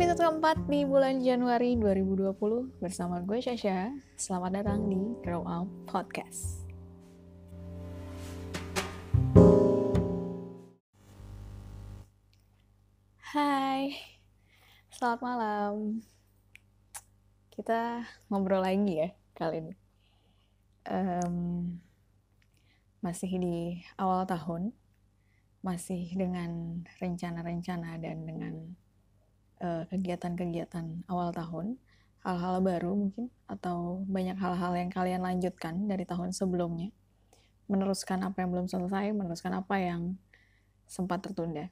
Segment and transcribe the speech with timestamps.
[0.00, 3.92] episode keempat di bulan Januari 2020 bersama gue Shasha.
[4.16, 6.64] Selamat datang di Grow Up Podcast.
[13.20, 13.92] Hai,
[14.88, 16.00] selamat malam.
[17.52, 18.00] Kita
[18.32, 19.74] ngobrol lagi ya kali ini.
[20.88, 21.36] Em,
[23.04, 24.72] masih di awal tahun,
[25.60, 28.80] masih dengan rencana-rencana dan dengan
[29.60, 31.76] kegiatan-kegiatan awal tahun,
[32.24, 36.88] hal-hal baru mungkin, atau banyak hal-hal yang kalian lanjutkan dari tahun sebelumnya,
[37.68, 40.16] meneruskan apa yang belum selesai, meneruskan apa yang
[40.88, 41.68] sempat tertunda.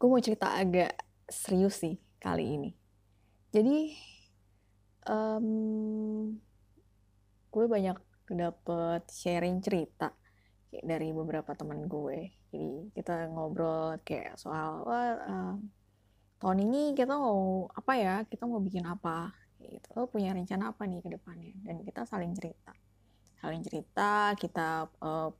[0.00, 0.96] Gue mau cerita agak
[1.28, 2.70] serius sih kali ini.
[3.50, 3.92] Jadi,
[5.10, 5.46] em,
[7.50, 7.98] gue banyak
[8.30, 10.14] dapet sharing cerita
[10.70, 12.30] dari beberapa teman gue.
[12.50, 15.54] Jadi kita ngobrol kayak soal wah eh,
[16.40, 18.14] tahun ini kita mau apa ya?
[18.24, 19.30] Kita mau bikin apa?
[19.60, 19.86] Gitu.
[19.92, 21.52] Lo punya rencana apa nih ke depannya?
[21.60, 22.72] Dan kita saling cerita.
[23.44, 25.30] Saling cerita, kita eh,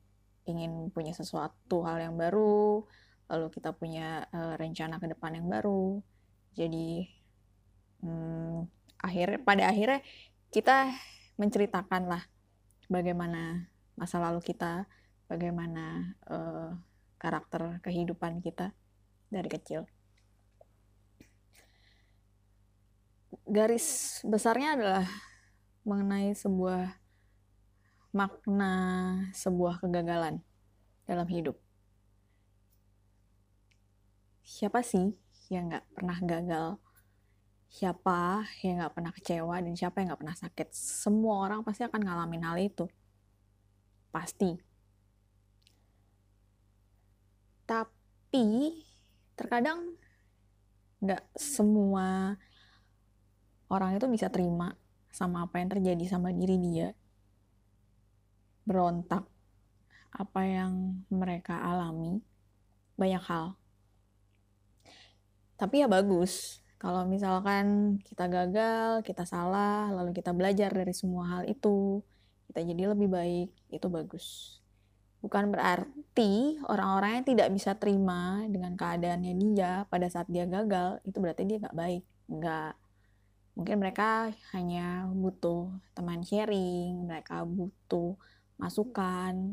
[0.52, 2.84] ingin punya sesuatu hal yang baru,
[3.32, 6.04] lalu kita punya eh, rencana ke depan yang baru.
[6.52, 7.08] Jadi
[8.04, 8.68] hmm,
[9.00, 10.04] akhirnya pada akhirnya
[10.52, 10.92] kita
[11.40, 12.22] menceritakan lah
[12.92, 14.84] bagaimana masa lalu kita,
[15.32, 16.70] bagaimana eh,
[17.16, 18.76] karakter kehidupan kita
[19.32, 19.88] dari kecil.
[23.46, 25.06] Garis besarnya adalah
[25.86, 26.98] mengenai sebuah
[28.10, 28.74] makna
[29.30, 30.42] sebuah kegagalan
[31.06, 31.54] dalam hidup.
[34.42, 35.14] Siapa sih
[35.46, 36.68] yang nggak pernah gagal?
[37.70, 40.68] Siapa yang nggak pernah kecewa dan siapa yang nggak pernah sakit?
[40.74, 42.90] Semua orang pasti akan ngalamin hal itu.
[44.10, 44.58] Pasti.
[47.62, 48.74] Tapi
[49.38, 49.94] terkadang
[50.98, 52.34] nggak semua
[53.70, 54.74] orang itu bisa terima
[55.14, 56.90] sama apa yang terjadi sama diri dia.
[58.66, 59.24] Berontak
[60.10, 62.18] apa yang mereka alami.
[62.98, 63.56] Banyak hal.
[65.56, 66.60] Tapi ya bagus.
[66.80, 72.00] Kalau misalkan kita gagal, kita salah, lalu kita belajar dari semua hal itu,
[72.48, 74.56] kita jadi lebih baik, itu bagus.
[75.20, 81.20] Bukan berarti orang-orang yang tidak bisa terima dengan keadaannya dia pada saat dia gagal, itu
[81.20, 82.02] berarti dia nggak baik.
[82.32, 82.72] Nggak.
[83.60, 88.16] Mungkin mereka hanya butuh teman sharing, mereka butuh
[88.56, 89.52] masukan,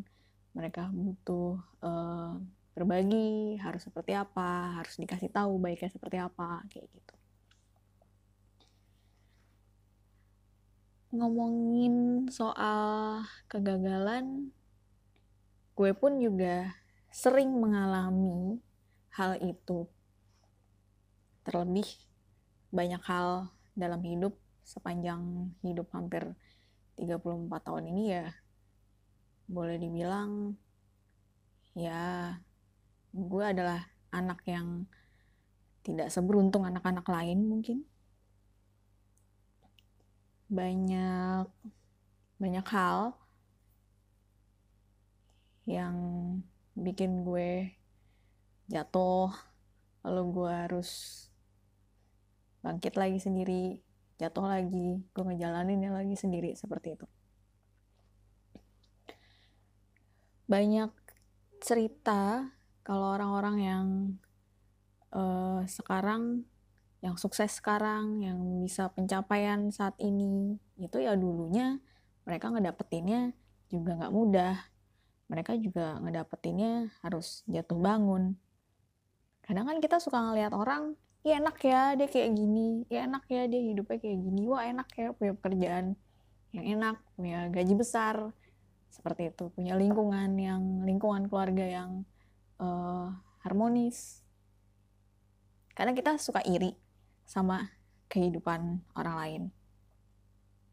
[0.56, 2.34] mereka butuh eh,
[2.72, 7.16] berbagi, harus seperti apa, harus dikasih tahu baiknya seperti apa, kayak gitu.
[11.12, 14.56] Ngomongin soal kegagalan,
[15.76, 16.80] gue pun juga
[17.12, 18.64] sering mengalami
[19.20, 19.84] hal itu.
[21.44, 21.92] Terlebih
[22.72, 24.34] banyak hal dalam hidup
[24.66, 26.34] sepanjang hidup hampir
[26.98, 28.26] 34 tahun ini ya
[29.48, 30.58] boleh dibilang
[31.78, 32.34] ya
[33.14, 34.90] gue adalah anak yang
[35.86, 37.88] tidak seberuntung anak-anak lain mungkin.
[40.52, 41.48] Banyak
[42.38, 43.16] banyak hal
[45.68, 45.96] yang
[46.76, 47.72] bikin gue
[48.68, 49.32] jatuh
[50.04, 50.90] lalu gue harus
[52.68, 53.80] bangkit lagi sendiri
[54.20, 57.08] jatuh lagi gue ngejalaninnya lagi sendiri seperti itu.
[60.52, 60.92] Banyak
[61.64, 62.52] cerita
[62.84, 63.86] kalau orang-orang yang
[65.16, 66.44] eh, sekarang
[67.00, 71.80] yang sukses sekarang yang bisa pencapaian saat ini itu ya dulunya
[72.28, 73.32] mereka ngedapetinnya
[73.72, 74.56] juga nggak mudah.
[75.32, 78.36] Mereka juga ngedapetinnya harus jatuh bangun.
[79.44, 82.88] Kadang kan kita suka ngelihat orang ya enak ya dia kayak gini.
[82.88, 84.42] Ya enak ya dia hidupnya kayak gini.
[84.48, 85.86] Wah enak ya punya pekerjaan
[86.56, 88.16] yang enak punya gaji besar.
[88.88, 92.08] Seperti itu punya lingkungan yang lingkungan keluarga yang
[92.64, 93.08] eh,
[93.44, 94.24] harmonis.
[95.76, 96.74] Kadang kita suka iri
[97.28, 97.68] sama
[98.08, 99.44] kehidupan orang lain.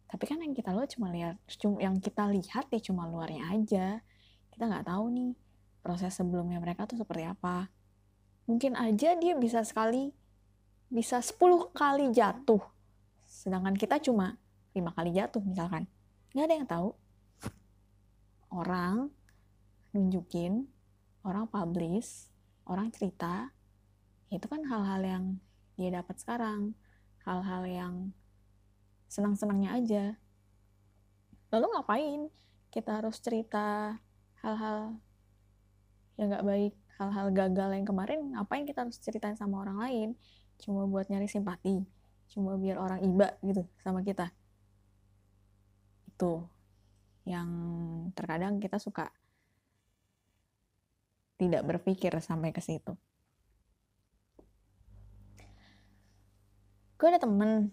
[0.07, 1.37] Tapi kan yang kita lihat cuma lihat
[1.83, 3.87] yang kita lihat ya cuma luarnya aja.
[4.55, 5.33] Kita nggak tahu nih
[5.83, 7.67] proses sebelumnya mereka tuh seperti apa.
[8.47, 10.15] Mungkin aja dia bisa sekali
[10.95, 12.63] bisa 10 kali jatuh.
[13.27, 14.39] Sedangkan kita cuma
[14.71, 15.91] lima kali jatuh misalkan.
[16.31, 16.89] Nggak ada yang tahu.
[18.55, 19.11] Orang
[19.91, 20.71] nunjukin
[21.27, 22.31] orang publish
[22.71, 23.51] orang cerita
[24.31, 25.25] itu kan hal-hal yang
[25.75, 26.79] dia dapat sekarang.
[27.27, 27.95] Hal-hal yang
[29.11, 30.05] senang-senangnya aja.
[31.51, 32.21] Lalu ngapain?
[32.71, 33.99] Kita harus cerita
[34.47, 34.95] hal-hal
[36.15, 40.09] yang nggak baik hal-hal gagal yang kemarin ngapain kita harus ceritain sama orang lain
[40.65, 41.85] cuma buat nyari simpati.
[42.33, 44.33] Cuma biar orang iba gitu sama kita.
[46.09, 46.49] Itu
[47.29, 47.49] yang
[48.17, 49.13] terkadang kita suka
[51.37, 52.97] tidak berpikir sampai ke situ.
[56.97, 57.69] Gue ada temen,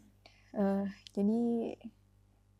[0.57, 0.83] uh,
[1.15, 1.39] jadi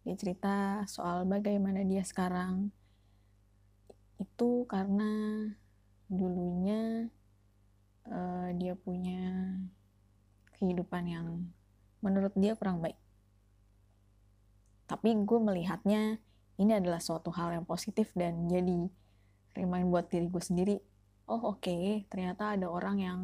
[0.08, 2.72] dia cerita soal bagaimana dia sekarang.
[4.22, 5.44] Itu karena
[6.08, 7.10] dulunya
[8.08, 9.58] uh, dia punya
[10.62, 11.50] kehidupan yang
[12.06, 12.98] menurut dia kurang baik.
[14.86, 16.22] Tapi gue melihatnya
[16.62, 18.86] ini adalah suatu hal yang positif dan jadi
[19.58, 20.78] remind buat diri gue sendiri
[21.32, 23.20] oh oke okay, ternyata ada orang yang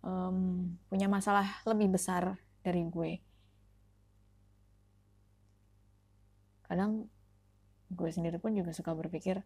[0.00, 3.20] um, punya masalah lebih besar dari gue.
[6.64, 7.12] Kadang
[7.92, 9.44] gue sendiri pun juga suka berpikir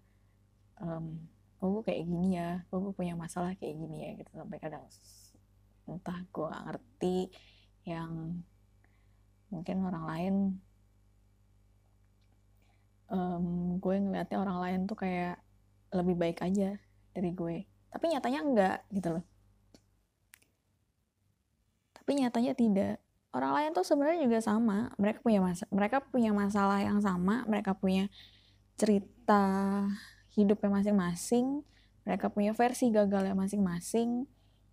[0.79, 1.19] um,
[1.59, 2.63] oh gue kayak gini ya?
[2.71, 4.11] Oh gue punya masalah kayak gini ya?
[4.23, 4.87] Gitu sampai kadang
[5.89, 7.19] entah gue ngerti
[7.89, 8.45] yang
[9.49, 10.35] mungkin orang lain
[13.09, 15.41] um, gue ngeliatnya orang lain tuh kayak
[15.93, 16.77] lebih baik aja
[17.17, 17.65] dari gue.
[17.89, 19.25] Tapi nyatanya enggak gitu loh.
[21.97, 22.97] Tapi nyatanya tidak.
[23.33, 24.93] Orang lain tuh sebenarnya juga sama.
[25.01, 27.45] Mereka punya masa mereka punya masalah yang sama.
[27.49, 28.13] Mereka punya
[28.77, 29.45] cerita
[30.37, 31.65] hidupnya masing-masing.
[32.05, 34.29] Mereka punya versi gagalnya masing-masing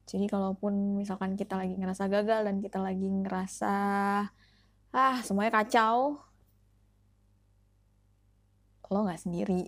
[0.06, 3.76] jadi kalaupun misalkan kita lagi ngerasa gagal dan kita lagi ngerasa
[4.96, 6.22] ah semuanya kacau
[8.94, 9.66] lo nggak sendiri.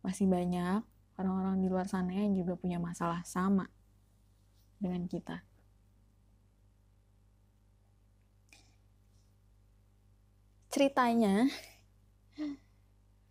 [0.00, 0.80] Masih banyak
[1.20, 3.68] orang-orang di luar sana yang juga punya masalah sama
[4.80, 5.44] dengan kita.
[10.72, 11.52] Ceritanya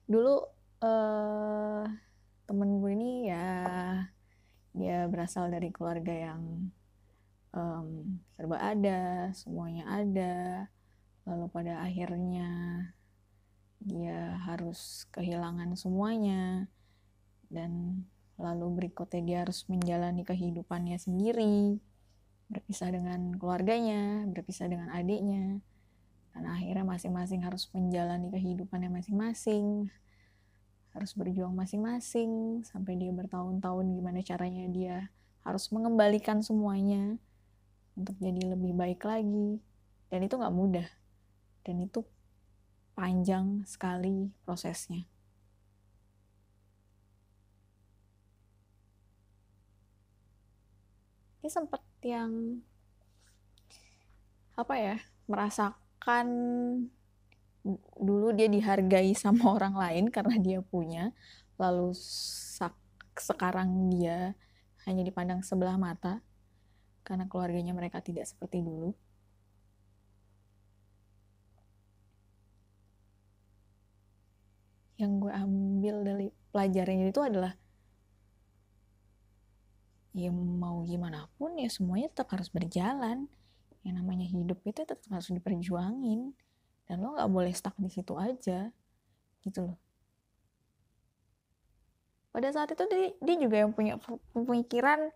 [0.05, 0.45] dulu
[0.85, 1.83] uh,
[2.45, 3.49] temen gue ini ya
[4.71, 6.71] dia berasal dari keluarga yang
[7.55, 10.67] um, serba ada semuanya ada.
[11.27, 12.49] Lalu pada akhirnya
[13.83, 16.71] dia harus kehilangan semuanya.
[17.51, 18.03] Dan
[18.39, 21.77] lalu berikutnya dia harus menjalani kehidupannya sendiri.
[22.51, 25.59] Berpisah dengan keluarganya berpisah dengan adiknya.
[26.31, 29.91] Dan akhirnya masing-masing harus menjalani kehidupannya masing-masing
[30.91, 34.97] harus berjuang masing-masing sampai dia bertahun-tahun gimana caranya dia
[35.41, 37.15] harus mengembalikan semuanya
[37.95, 39.59] untuk jadi lebih baik lagi
[40.11, 40.87] dan itu nggak mudah
[41.63, 42.03] dan itu
[42.91, 45.07] panjang sekali prosesnya.
[51.41, 52.61] Dia sempat yang
[54.53, 56.27] apa ya merasakan
[57.97, 61.13] dulu dia dihargai sama orang lain karena dia punya
[61.61, 61.93] lalu
[63.13, 64.33] sekarang dia
[64.89, 66.25] hanya dipandang sebelah mata
[67.05, 68.93] karena keluarganya mereka tidak seperti dulu.
[74.97, 77.53] Yang gue ambil dari pelajarannya itu adalah
[80.11, 83.25] ya mau gimana pun ya semuanya tetap harus berjalan.
[83.81, 86.37] Yang namanya hidup itu tetap harus diperjuangin
[86.91, 88.67] dan lo nggak boleh stuck di situ aja
[89.47, 89.79] gitu loh
[92.35, 93.95] pada saat itu dia, dia juga yang punya
[94.35, 95.07] pemikiran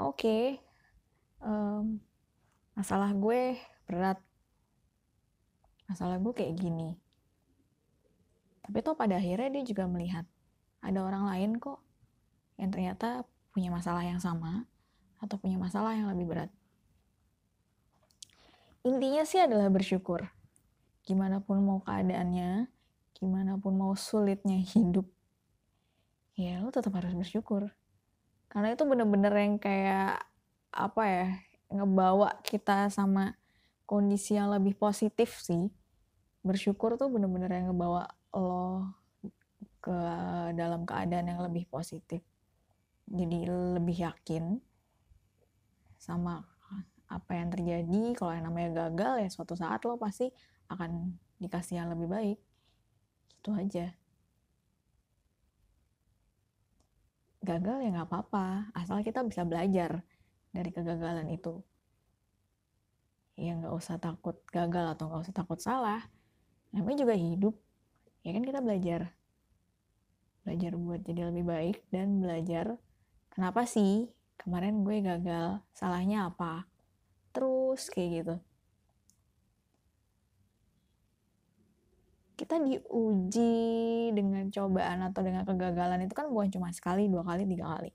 [0.00, 0.44] oke okay,
[1.44, 2.00] um,
[2.72, 4.16] masalah gue berat
[5.84, 6.96] masalah gue kayak gini
[8.64, 10.24] tapi toh pada akhirnya dia juga melihat
[10.80, 11.84] ada orang lain kok
[12.56, 14.64] yang ternyata punya masalah yang sama
[15.22, 16.50] atau punya masalah yang lebih berat.
[18.82, 20.26] Intinya sih adalah bersyukur.
[21.02, 22.70] Gimana pun mau keadaannya,
[23.18, 25.06] gimana pun mau sulitnya hidup,
[26.38, 27.70] ya lo tetap harus bersyukur.
[28.46, 30.22] Karena itu bener-bener yang kayak
[30.70, 31.28] apa ya,
[31.72, 33.34] ngebawa kita sama
[33.84, 35.68] kondisi yang lebih positif sih.
[36.46, 38.86] Bersyukur tuh bener-bener yang ngebawa lo
[39.82, 39.98] ke
[40.54, 42.22] dalam keadaan yang lebih positif
[43.12, 43.38] jadi
[43.76, 44.62] lebih yakin
[46.00, 46.46] sama
[47.12, 50.32] apa yang terjadi kalau yang namanya gagal ya suatu saat lo pasti
[50.74, 52.38] akan dikasih yang lebih baik.
[53.42, 53.90] Itu aja.
[57.42, 60.06] Gagal ya nggak apa-apa asal kita bisa belajar
[60.54, 61.58] dari kegagalan itu.
[63.34, 66.06] Ya nggak usah takut gagal atau nggak usah takut salah.
[66.70, 67.58] Namanya juga hidup.
[68.22, 69.10] Ya kan kita belajar.
[70.46, 72.78] Belajar buat jadi lebih baik dan belajar
[73.34, 76.70] kenapa sih kemarin gue gagal salahnya apa?
[77.34, 78.36] Terus kayak gitu
[82.34, 83.54] kita diuji
[84.16, 87.92] dengan cobaan atau dengan kegagalan itu kan bukan cuma sekali dua kali tiga kali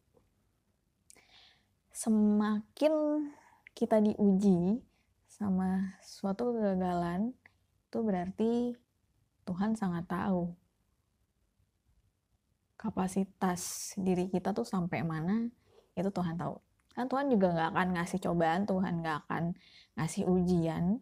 [1.98, 2.94] semakin
[3.74, 4.86] kita diuji
[5.26, 7.34] sama suatu kegagalan,
[7.90, 8.54] itu berarti
[9.46, 10.54] Tuhan sangat tahu
[12.78, 15.50] kapasitas diri kita tuh sampai mana,
[15.98, 16.58] itu Tuhan tahu.
[16.94, 19.44] Kan Tuhan juga nggak akan ngasih cobaan, Tuhan nggak akan
[19.98, 21.02] ngasih ujian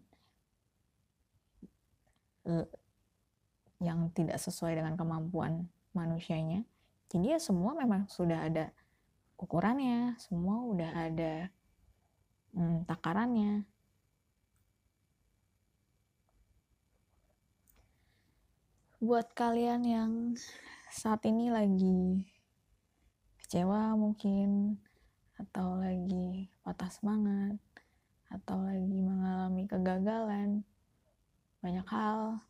[3.84, 6.64] yang tidak sesuai dengan kemampuan manusianya.
[7.12, 8.72] Jadi ya semua memang sudah ada
[9.36, 11.34] ukurannya, semua udah ada
[12.56, 13.68] hmm, takarannya.
[19.04, 20.12] Buat kalian yang
[20.90, 22.26] saat ini lagi
[23.44, 24.80] kecewa mungkin
[25.36, 27.60] atau lagi patah semangat
[28.32, 30.66] atau lagi mengalami kegagalan
[31.62, 32.42] banyak hal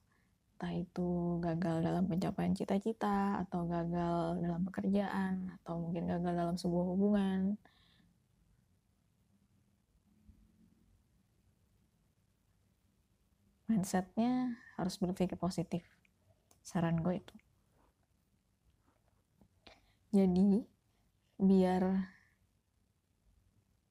[0.56, 6.86] entah itu gagal dalam pencapaian cita-cita atau gagal dalam pekerjaan atau mungkin gagal dalam sebuah
[6.96, 7.60] hubungan.
[13.68, 15.84] Mindsetnya harus berpikir positif.
[16.64, 17.36] Saran gue itu.
[20.16, 20.64] Jadi
[21.36, 22.16] biar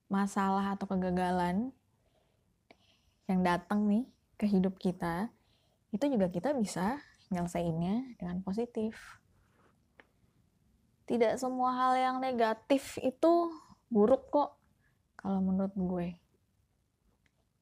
[0.09, 1.77] masalah atau kegagalan
[3.29, 4.09] yang datang nih
[4.41, 5.29] ke hidup kita,
[5.95, 6.99] itu juga kita bisa
[7.31, 8.99] nyelesainnya dengan positif.
[11.07, 13.55] Tidak semua hal yang negatif itu
[13.87, 14.59] buruk kok,
[15.15, 16.09] kalau menurut gue.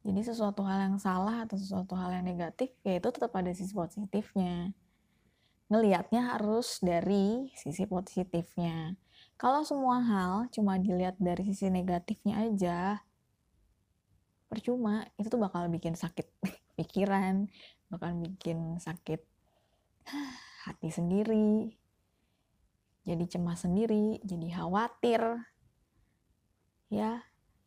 [0.03, 3.71] Jadi sesuatu hal yang salah atau sesuatu hal yang negatif, ya itu tetap ada sisi
[3.77, 4.73] positifnya.
[5.69, 8.97] Ngeliatnya harus dari sisi positifnya.
[9.37, 12.79] Kalau semua hal cuma dilihat dari sisi negatifnya aja,
[14.51, 15.07] percuma.
[15.19, 16.27] Itu tuh bakal bikin sakit
[16.79, 17.47] pikiran,
[17.93, 19.21] bakal bikin sakit
[20.65, 21.77] hati sendiri,
[23.05, 25.21] jadi cemas sendiri, jadi khawatir,
[26.89, 27.21] ya,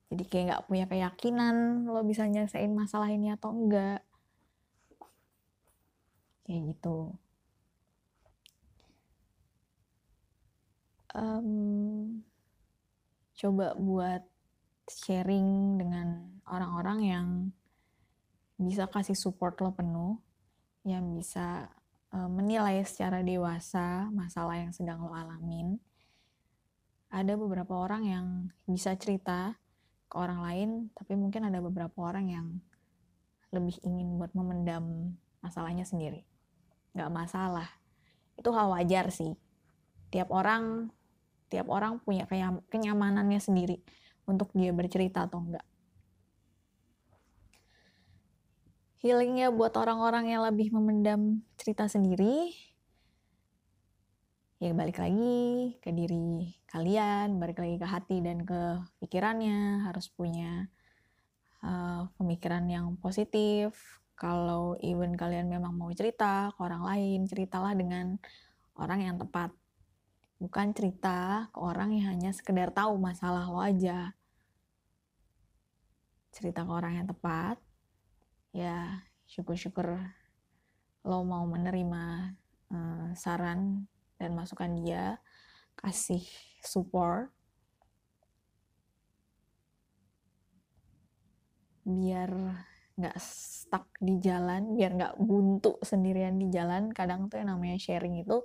[0.09, 4.01] jadi kayak nggak punya keyakinan lo bisa nyelesain masalah ini atau enggak,
[6.49, 7.13] kayak gitu.
[11.15, 12.21] um,
[13.39, 14.23] coba buat
[14.85, 16.07] sharing dengan
[16.45, 17.27] orang-orang yang
[18.55, 20.19] bisa kasih support lo penuh,
[20.85, 21.67] yang bisa
[22.13, 25.81] uh, menilai secara dewasa masalah yang sedang lo alamin.
[27.09, 28.25] Ada beberapa orang yang
[28.67, 29.55] bisa cerita
[30.07, 32.47] ke orang lain, tapi mungkin ada beberapa orang yang
[33.49, 36.27] lebih ingin buat memendam masalahnya sendiri.
[36.95, 37.67] Gak masalah.
[38.35, 39.33] Itu hal wajar sih.
[40.11, 40.91] Tiap orang
[41.47, 42.25] tiap orang punya
[42.67, 43.79] kenyamanannya sendiri
[44.25, 45.65] untuk dia bercerita atau enggak.
[49.05, 52.49] Healingnya buat orang-orang yang lebih memendam cerita sendiri,
[54.57, 60.73] ya balik lagi ke diri kalian, balik lagi ke hati dan ke pikirannya, harus punya
[61.61, 63.77] uh, pemikiran yang positif.
[64.17, 68.17] Kalau even kalian memang mau cerita ke orang lain, ceritalah dengan
[68.73, 69.53] orang yang tepat.
[70.41, 74.17] Bukan cerita ke orang yang hanya sekedar tahu masalah lo aja.
[76.33, 77.61] Cerita ke orang yang tepat
[78.55, 79.99] ya syukur-syukur
[81.03, 82.33] lo mau menerima
[82.71, 83.83] uh, saran
[84.15, 85.19] dan masukan dia
[85.75, 86.23] kasih
[86.63, 87.27] support
[91.85, 92.31] biar
[92.95, 96.89] nggak stuck di jalan biar nggak buntu sendirian di jalan.
[96.95, 98.41] Kadang tuh yang namanya sharing itu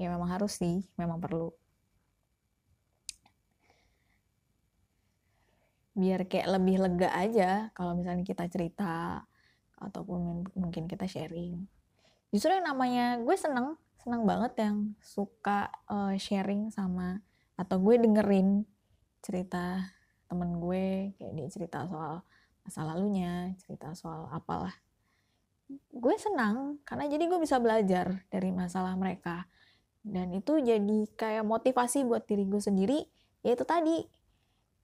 [0.00, 1.52] ya memang harus sih memang perlu.
[5.92, 9.22] Biar kayak lebih lega aja kalau misalnya kita cerita
[9.88, 11.66] ataupun mungkin kita sharing.
[12.32, 17.22] Justru yang namanya gue seneng seneng banget yang suka uh, sharing sama
[17.54, 18.66] atau gue dengerin
[19.22, 19.78] cerita
[20.26, 22.24] temen gue kayak dia cerita soal
[22.66, 24.74] masa lalunya cerita soal apalah.
[25.92, 29.46] Gue senang karena jadi gue bisa belajar dari masalah mereka.
[30.02, 32.98] Dan itu jadi kayak motivasi buat diri gue sendiri
[33.46, 34.02] yaitu tadi.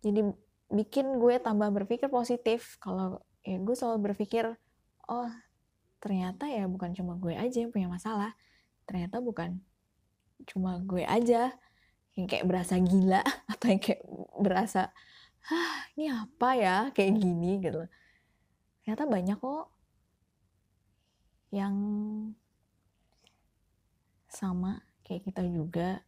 [0.04, 0.30] Jadi
[0.70, 2.78] bikin gue tambah berpikir positif.
[2.78, 4.54] Kalau ya gue selalu berpikir
[5.08, 5.32] oh
[5.98, 8.36] ternyata ya bukan cuma gue aja yang punya masalah.
[8.86, 9.58] Ternyata bukan
[10.46, 11.50] cuma gue aja
[12.14, 13.22] yang kayak berasa gila
[13.52, 14.02] atau yang kayak
[14.38, 14.92] berasa
[15.48, 16.76] ah ini apa ya?
[16.94, 17.82] Kayak gini gitu.
[18.84, 19.66] Ternyata banyak kok
[21.48, 21.74] yang
[24.28, 26.04] sama kayak kita juga.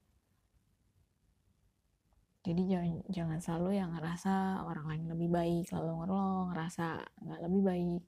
[2.41, 6.09] Jadi jangan jangan selalu yang ngerasa orang lain lebih baik lalu
[6.49, 8.03] ngerasa nggak lebih baik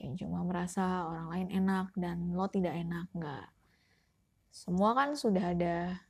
[0.00, 3.46] yang cuma merasa orang lain enak dan lo tidak enak, nggak.
[4.48, 6.02] Semua kan sudah ada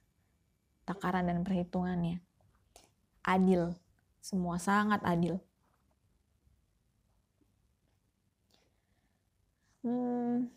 [0.88, 2.24] takaran dan perhitungannya.
[3.26, 3.76] Adil,
[4.24, 5.36] semua sangat adil.
[9.84, 10.52] Hmm,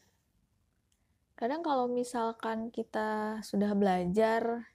[1.40, 4.68] kadang kalau misalkan kita sudah belajar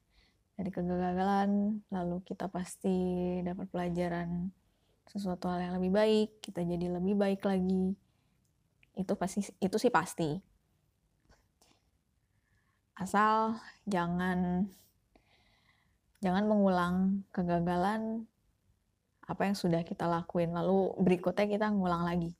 [0.56, 2.96] dari kegagalan, lalu kita pasti
[3.44, 4.48] dapat pelajaran
[5.06, 8.05] sesuatu hal yang lebih baik, kita jadi lebih baik lagi
[8.96, 10.40] itu pasti itu sih pasti.
[12.96, 14.64] Asal jangan
[16.24, 18.24] jangan mengulang kegagalan
[19.28, 20.56] apa yang sudah kita lakuin.
[20.56, 22.32] Lalu berikutnya kita ngulang lagi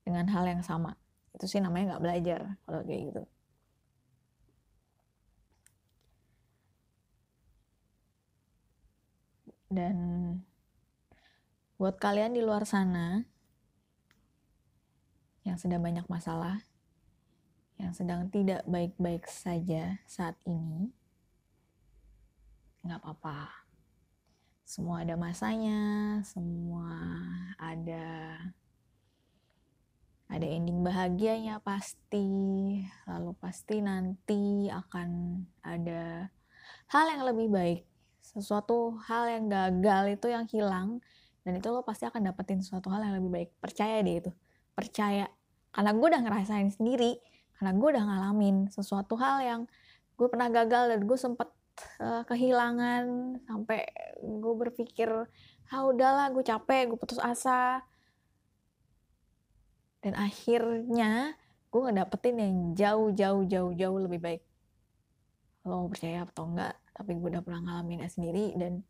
[0.00, 0.96] dengan hal yang sama.
[1.36, 3.22] Itu sih namanya nggak belajar kalau kayak gitu.
[9.70, 9.96] Dan
[11.78, 13.22] buat kalian di luar sana
[15.50, 16.62] yang sedang banyak masalah,
[17.74, 20.94] yang sedang tidak baik-baik saja saat ini,
[22.86, 23.66] nggak apa-apa.
[24.62, 26.94] Semua ada masanya, semua
[27.58, 28.38] ada
[30.30, 32.30] ada ending bahagianya pasti,
[33.10, 36.30] lalu pasti nanti akan ada
[36.94, 37.82] hal yang lebih baik,
[38.22, 41.02] sesuatu hal yang gagal itu yang hilang,
[41.42, 43.50] dan itu lo pasti akan dapetin sesuatu hal yang lebih baik.
[43.58, 44.30] Percaya deh itu,
[44.78, 45.26] percaya.
[45.70, 47.18] Karena gue udah ngerasain sendiri,
[47.60, 49.60] karena gue udah ngalamin sesuatu hal yang
[50.20, 51.48] gue pernah gagal dan gue sempet
[52.00, 53.88] uh, kehilangan sampai
[54.20, 55.08] gue berpikir
[55.70, 57.84] ah udahlah gue capek gue putus asa
[60.00, 61.36] dan akhirnya
[61.70, 64.42] gue ngedapetin yang jauh jauh jauh jauh lebih baik
[65.68, 68.82] lo percaya atau enggak tapi gue udah pernah ngalamin sendiri dan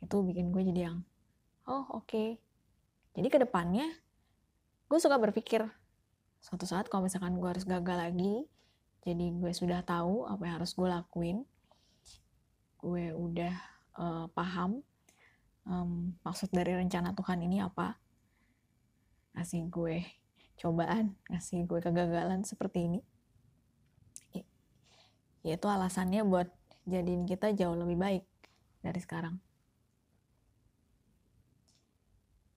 [0.00, 0.98] itu bikin gue jadi yang
[1.68, 2.28] oh oke okay.
[3.12, 3.90] jadi ke depannya
[4.88, 5.64] gue suka berpikir
[6.40, 8.44] suatu saat kalau misalkan gue harus gagal lagi
[9.04, 11.44] jadi gue sudah tahu apa yang harus gue lakuin
[12.80, 13.54] gue udah
[13.96, 14.84] uh, paham
[15.64, 17.96] um, maksud dari rencana Tuhan ini apa
[19.34, 20.04] ngasih gue
[20.58, 23.00] cobaan, ngasih gue kegagalan seperti ini.
[25.44, 26.48] Ya itu alasannya buat
[26.88, 28.24] jadiin kita jauh lebih baik
[28.80, 29.36] dari sekarang.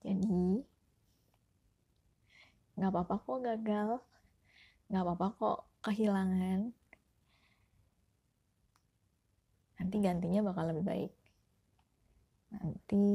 [0.00, 0.64] Jadi,
[2.78, 3.90] nggak apa-apa kok gagal,
[4.86, 6.70] nggak apa-apa kok kehilangan.
[9.78, 11.12] Nanti gantinya bakal lebih baik.
[12.54, 13.06] Nanti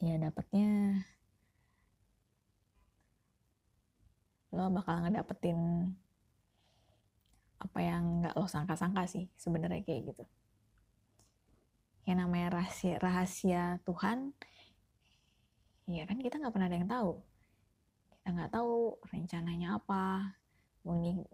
[0.00, 0.68] ya dapatnya
[4.56, 5.92] lo bakal ngedapetin
[7.60, 10.24] apa yang nggak lo sangka-sangka sih sebenarnya kayak gitu
[12.06, 14.30] yang namanya rahasia rahasia Tuhan
[15.90, 17.20] ya kan kita nggak pernah ada yang tahu
[18.26, 20.34] kita nggak tahu rencananya apa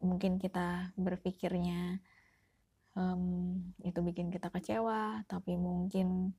[0.04, 2.04] mungkin kita berpikirnya
[2.92, 6.36] um, itu bikin kita kecewa tapi mungkin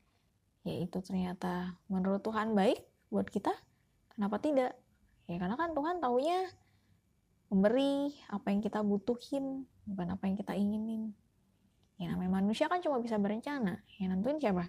[0.61, 3.49] ya itu ternyata menurut Tuhan baik buat kita
[4.13, 4.77] kenapa tidak
[5.25, 6.45] ya karena kan Tuhan taunya
[7.53, 11.13] memberi apa yang kita butuhin, bukan apa yang kita inginin.
[12.01, 13.77] Ya namanya manusia kan cuma bisa berencana.
[14.01, 14.65] Yang nentuin siapa?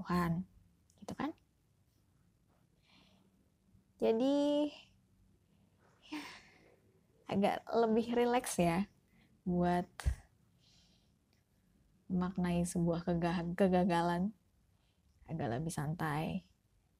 [0.00, 0.40] Tuhan.
[1.04, 1.30] Gitu kan?
[4.00, 4.72] Jadi
[7.32, 8.84] agak lebih rileks ya
[9.42, 9.88] buat
[12.12, 13.08] maknai sebuah
[13.56, 14.36] kegagalan
[15.26, 16.44] agak lebih santai.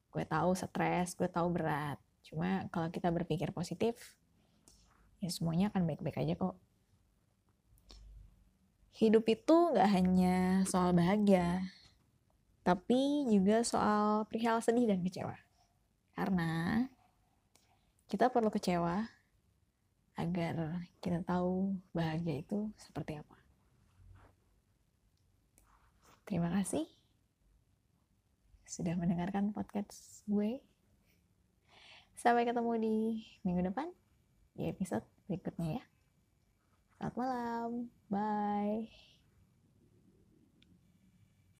[0.09, 2.01] Gue tahu stres, gue tahu berat.
[2.25, 4.17] Cuma kalau kita berpikir positif,
[5.21, 6.57] ya semuanya akan baik-baik aja kok.
[8.93, 10.37] Hidup itu nggak hanya
[10.69, 11.65] soal bahagia,
[12.61, 15.37] tapi juga soal perihal sedih dan kecewa.
[16.13, 16.85] Karena
[18.05, 19.09] kita perlu kecewa
[20.13, 23.37] agar kita tahu bahagia itu seperti apa.
[26.23, 26.87] Terima kasih
[28.73, 30.57] sudah mendengarkan podcast gue.
[32.17, 32.97] Sampai ketemu di
[33.45, 33.89] minggu depan
[34.57, 35.83] di episode berikutnya ya.
[36.97, 37.69] Selamat malam.
[38.09, 39.12] Bye.